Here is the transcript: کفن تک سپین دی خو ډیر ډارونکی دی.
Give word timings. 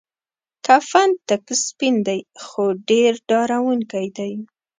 کفن 0.65 1.09
تک 1.27 1.45
سپین 1.65 1.95
دی 2.05 2.19
خو 2.45 2.63
ډیر 2.89 3.11
ډارونکی 3.29 4.07
دی. 4.17 4.33